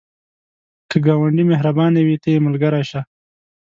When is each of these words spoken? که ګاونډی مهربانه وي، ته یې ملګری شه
که 0.89 0.97
ګاونډی 1.05 1.43
مهربانه 1.51 1.99
وي، 2.03 2.17
ته 2.21 2.27
یې 2.33 2.43
ملګری 2.45 2.83
شه 2.89 3.01